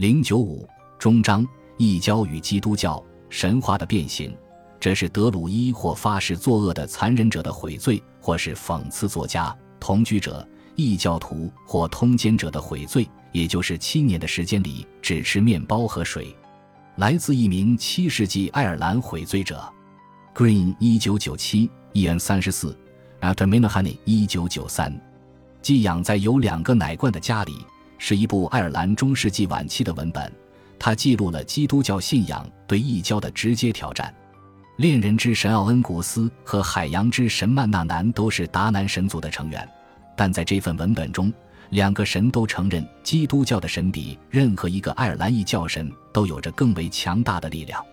[0.00, 0.66] 零九五
[0.98, 1.46] 终章：
[1.76, 4.34] 异教与基督教神话的变形。
[4.80, 13.06] 这是德鲁伊或发誓作恶的残忍者的悔罪，或是讽刺作家、同居者、异教徒或通奸者的悔罪。
[13.30, 16.34] 也就是七年的时间里只吃面包和水。
[16.96, 19.70] 来自一名七世纪爱尔兰悔罪者
[20.34, 22.18] ，Green 一九九七，E.N.
[22.18, 22.74] 三十四
[23.20, 24.98] ，After Minahani 一九九三。
[25.60, 27.66] 寄养在有两个奶罐的家里。
[28.02, 30.32] 是一部爱尔兰中世纪晚期的文本，
[30.78, 34.12] 它记录了基督教信仰对异教的直接挑战。
[34.78, 39.68] 恋人之神奥恩古斯和海洋之神曼纳南都是达南神族的成员，
[40.16, 41.30] 但在这份文本中，
[41.68, 47.84] 两个神都承认基督教的神比任何一个爱尔兰异教神都有着更为强大的力量。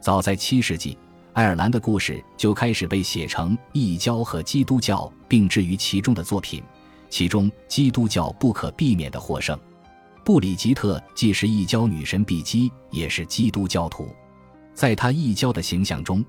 [0.00, 0.98] 早在七世纪，
[1.32, 6.60] 爱尔兰的故事就开始被写成异教和基督教并置于其中的作品。
[7.14, 9.56] 其中，基督教不可避免的获胜。
[10.24, 14.12] 布里吉特既是异教女神碧姬，也是基督教徒。
[14.74, 16.24] 在她异教的形象中，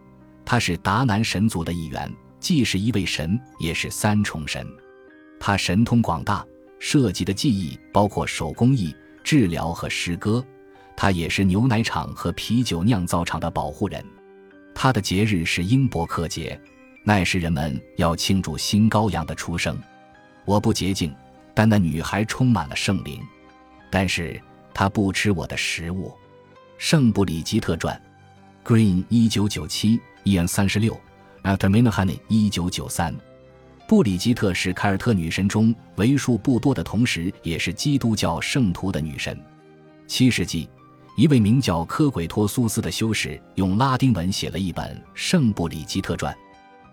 [0.46, 4.64] 她是达南神族的一员，既是一位神，也是三重神。
[5.40, 6.46] 她神通广大，
[6.78, 10.46] 涉及的技艺包括手工艺、治疗和诗歌。
[10.96, 14.06] 她也是牛奶厂和啤酒酿造厂的保护人。
[14.76, 16.62] 她的节日是英伯克节，
[17.04, 19.76] 那时人们要庆祝新羔羊的出生。
[20.46, 21.14] 我不洁净，
[21.54, 23.22] 但那女孩充满了圣灵。
[23.92, 24.40] 但是
[24.74, 26.14] 她不吃我的食物。
[26.78, 28.00] 圣布里吉特传
[28.64, 30.48] ，Green 一九九七，E.N.
[30.48, 31.00] 三十六
[31.44, 33.16] ，After Minahani 一九九三。
[33.88, 39.40] 布里吉特是凯尔特女神中为数不多的，同时也是基督教圣徒的女神。
[40.08, 40.68] 七世纪，
[41.16, 46.34] 一位名叫科鬼托苏斯的修士用拉丁文写了一本《圣布里吉特传》。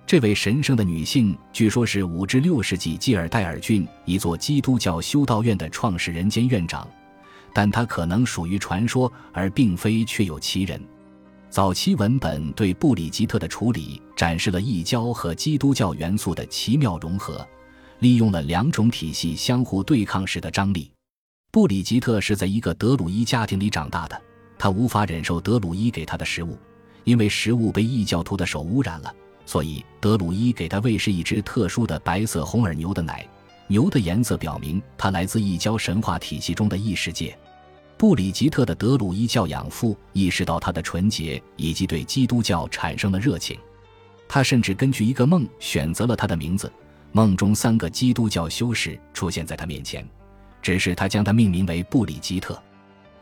[0.06, 6.86] 这位神圣的女性，据说是五至六世纪基尔戴尔郡一座基督教修道院的创始人兼院长，
[7.54, 10.80] 但她可能属于传说，而并非确有其人。
[11.48, 17.46] 早期文本对布里吉特的处理展示了异教和基督教元素的奇妙融合，
[18.00, 20.90] 利用了两种体系相互对抗时的张力。
[21.50, 24.20] 布里吉特是在一个德鲁伊家庭里长大的，
[24.58, 26.58] 他无法忍受德鲁伊给他的食物，
[27.04, 29.14] 因为食物被异教徒的手污染了。
[29.52, 33.22] 所以，德鲁伊给他喂食一只特殊的白色红耳牛的奶。
[33.66, 37.36] 牛的颜色表明它来自异教神话体系中的异世界。
[37.98, 43.58] 布里吉特的德鲁伊教养父意识到他的纯洁，以及对基督教产生了热情。
[44.26, 46.72] 他甚至根据一个梦选择了他的名字。
[47.12, 50.02] 梦中三个基督教修士出现在他面前，
[50.62, 52.58] 只是他将他命名为布里吉特。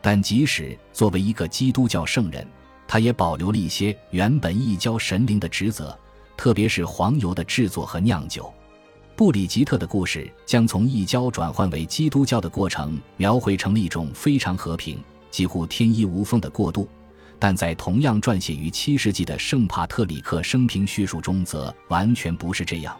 [0.01, 2.47] 但即使作为一个基督教圣人，
[2.87, 5.93] 他也保留了一些原本异教神灵的职责。
[6.41, 8.51] 特别是黄油的制作和酿酒，
[9.15, 14.97] 布里吉特的故事将从异教转换为基督教的过程描绘成了一种非常和平、
[15.29, 16.89] 几乎天衣无缝的过渡。
[17.37, 22.97] 但在同样撰写于七世纪的圣帕特里克生平叙述中，则完全不是这样。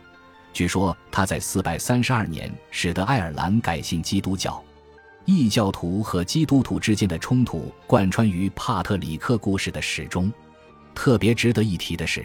[0.54, 4.64] 据说他在四百三十二年使得爱尔兰改信基督教。
[5.26, 10.32] 异教徒和基督徒之间的冲突贯穿于帕特里克故事的始终。
[10.94, 12.24] 特别值得一提的是。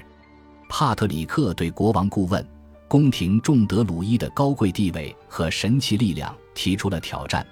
[0.68, 2.44] 帕特里克对国王顾问、
[2.88, 7.46] 宫廷众德鲁伊的高贵地位和神奇力量提出了挑战。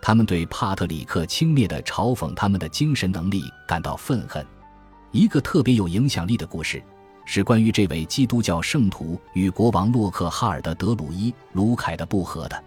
[0.00, 4.44] 他们对帕特里克轻蔑的嘲讽他们的精神能力感到愤恨。
[5.10, 6.82] 一个特别有影响力的故事，
[7.24, 12.64] 是关于这位基督教圣徒与国王洛克哈尔的德鲁伊卢凯的不和的。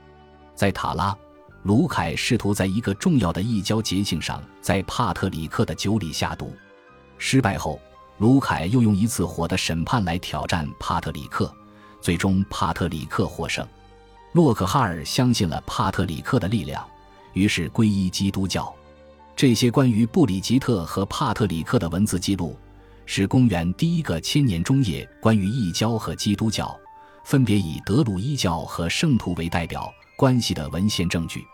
[0.56, 1.16] 在塔拉，
[1.64, 6.52] 卢凯试图在一个重要的异教节庆上，在帕特里克的酒里下毒，
[7.18, 7.80] 失败后。
[8.18, 11.54] 卢凯又用一次火的审判来挑战帕特里克，
[12.02, 13.66] 最终帕特里克获胜。
[14.34, 16.86] 洛克哈尔相信了帕特里克的力量，
[17.34, 18.74] 于是皈依基督教。
[19.36, 22.58] 这些关于布里吉特和帕特里克的文字记录，
[23.06, 26.76] 是公元第一个千年中叶关于异教和基督教，
[27.24, 31.46] 分别以德鲁伊教和圣徒为代表关系的文献证据。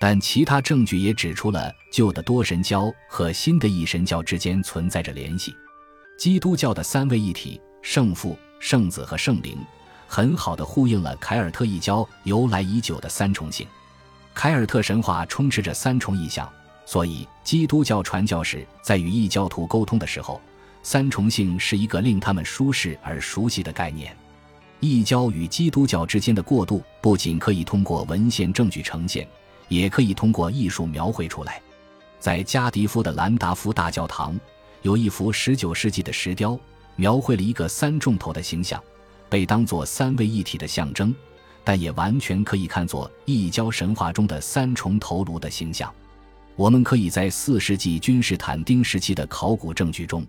[0.00, 5.54] 但其他证据也指出了旧的多神教和新的一神教之间存在着联系。
[6.18, 9.56] 基督教的三位一体——圣父、圣子和圣灵，
[10.08, 13.64] 很好的呼应了凯尔特异教由来已久的三重性。
[14.34, 16.50] 凯尔特神话充斥着三重意象，
[16.84, 20.40] 所以基督教传教士在与异教徒沟通的时候，
[20.82, 24.16] 三重性是一个令他们舒适而熟悉的概念。
[24.80, 29.24] 异教与基督教之间的过渡，不仅可以通过文献证据呈现，
[29.68, 31.62] 也可以通过艺术描绘出来。
[32.18, 34.36] 在加迪夫的兰达夫大教堂。
[34.82, 36.58] 有一幅19世纪的石雕，
[36.96, 38.82] 描绘了一个三重头的形象，
[39.28, 41.14] 被当作三位一体的象征，
[41.64, 45.92] 但也完全可以看作异教神话中的三重头颅的形象。
[46.56, 50.26] 我们可以在四世纪君士坦丁时期的考古证据中，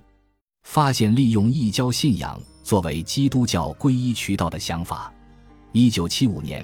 [0.64, 5.12] 发现利用异教信仰作为基督教皈依渠道的想法。
[5.72, 6.64] 一九七五年，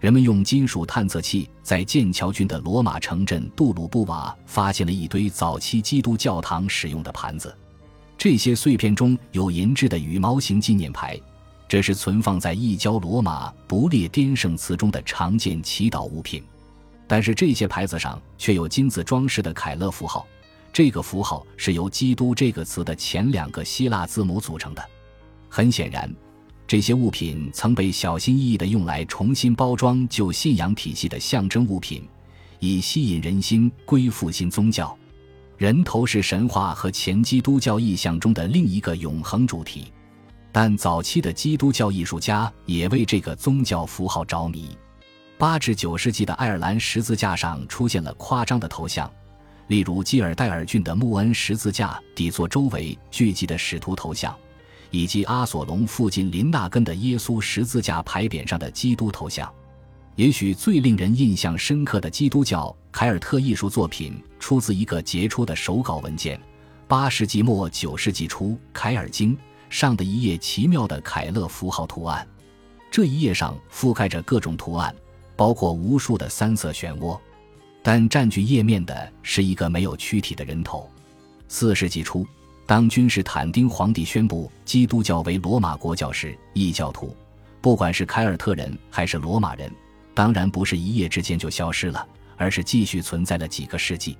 [0.00, 7.54] 人们用金属探测器在剑桥郡的罗马城镇杜鲁布瓦发现了一堆早期基督教堂使用的盘子，
[8.16, 11.20] 这些碎片中有银质的羽毛形纪念牌，
[11.68, 16.42] 这是存放在异教罗马不列颠圣祠中的常见祈祷物品。
[17.06, 20.26] 但是这些牌子上却有金子装饰的凯勒符号，
[20.72, 24.82] 这个符号是由“基督”这个词的前两个希腊字母组成的。
[25.50, 26.10] 很显然，
[26.70, 32.08] 这些物品曾被小心翼翼地用来重新包装旧信仰体系的象征物品，
[32.60, 34.96] 以吸引人心归附新宗教。
[35.58, 39.92] 人头是神话和前基督教意象中的另一个永恒主题，
[40.52, 44.68] 但早期的基督教艺术家也为这个宗教符号着迷。
[45.36, 49.10] 八至九世纪的爱尔兰十字架上出现了夸张的头像，
[49.66, 54.32] 例如基尔戴尔郡的穆恩十字架底座周围聚集的使徒头像，
[54.90, 59.52] 以及阿索隆附近林纳根的耶稣十字架牌匾上的基督头像。
[60.16, 66.40] 也许最令人印象深刻的基督教凯尔特艺术作品出自一个杰出的手稿文件——
[66.86, 69.34] 八世纪末九世纪初《凯尔经》
[69.68, 72.26] 上的一页奇妙的凯勒符号图案。
[72.90, 74.94] 这一页上覆盖着各种图案。
[75.36, 77.18] 包括无数的三色漩涡，
[77.82, 80.86] 但占据页面的是一个没有躯体的人头。
[81.48, 82.26] 四世纪初，
[82.70, 87.16] 当君士坦丁皇帝宣布基督教为罗马国教时，异教徒，
[87.60, 89.68] 不管是凯尔特人还是罗马人，
[90.14, 92.06] 当然不是一夜之间就消失了，
[92.36, 94.16] 而是继续存在了几个世纪。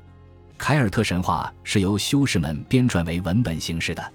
[0.59, 4.13] 凯尔特神话是由修士们编撰为文本形式的，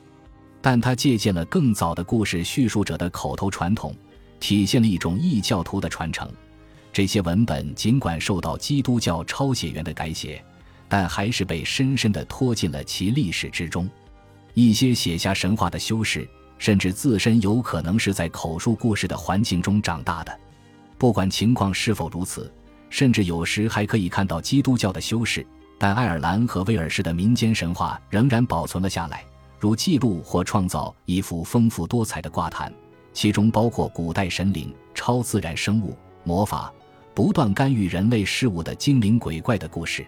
[0.61, 3.95] 但它借鉴了更早的故事叙述者的口头传统，
[4.41, 6.29] 体现了一种异教徒的传承。
[6.91, 10.43] 这些文本尽管受到基督教抄写员的改写，
[10.89, 13.89] 但还是被深深地拖进了其历史之中。
[14.55, 20.39] 一些写下神话的修士，甚至自身有可能是在口述故事的环境中长大的。
[20.97, 22.51] 不管情况是否如此，
[22.89, 25.45] 甚至有时还可以看到基督教的修士，
[25.77, 29.23] 但爱尔兰和威尔士的民间神话仍然保存了下来，
[29.59, 32.73] 如记录或创造一幅丰富多彩的挂毯，
[33.13, 36.73] 其中包括古代神灵、超自然生物、魔法。
[37.13, 40.05] 不断干预人类事物的精灵鬼怪的故事，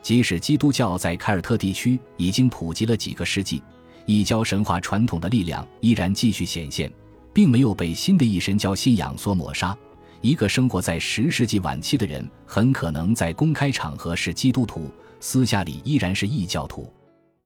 [0.00, 3.62] 即使基督教在凯尔特地区已经普及了几个世纪，
[4.08, 6.90] 异教神话传统的力量依然继续显现，
[7.30, 9.76] 并没有被新的异神教信仰所抹杀。
[10.22, 14.90] 一个生活在十世纪晚期的人，很可能在公开场合是基督徒，
[15.20, 16.90] 私下里依然是异教徒。